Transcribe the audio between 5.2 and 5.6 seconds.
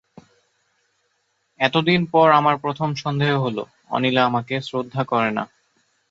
না।